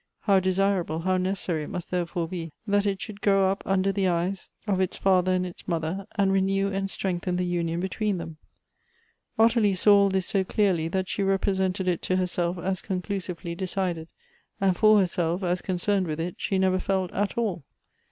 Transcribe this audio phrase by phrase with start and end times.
[0.21, 4.07] How desirable, how necessary it must therefore be, that it should grow up under the
[4.07, 5.01] eyes of its Elective Affinities.
[5.01, 5.67] 239 father and its
[6.15, 8.37] mother, and renew and strengthen the union between them!
[9.37, 14.07] Ottilia saw all this so clearly, that she represented it to herself as conclusively decided,
[14.59, 17.63] and for herself, as con cerned with it, she never felt at all.